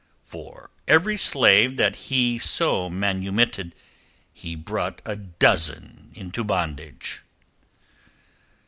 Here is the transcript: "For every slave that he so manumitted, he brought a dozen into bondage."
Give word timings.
"For 0.23 0.71
every 0.87 1.15
slave 1.15 1.77
that 1.77 1.95
he 1.95 2.39
so 2.39 2.89
manumitted, 2.89 3.75
he 4.33 4.55
brought 4.55 4.99
a 5.05 5.15
dozen 5.15 6.09
into 6.15 6.43
bondage." 6.43 7.21